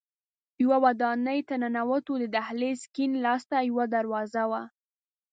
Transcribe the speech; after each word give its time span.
یوه 0.63 0.77
ودانۍ 0.85 1.39
ته 1.47 1.53
ننوتو، 1.61 2.13
د 2.19 2.25
دهلېز 2.35 2.79
کیڼ 2.95 3.11
لاس 3.25 3.41
ته 3.49 3.57
یوه 3.69 3.85
دروازه 3.95 4.43
وه. 4.49 4.61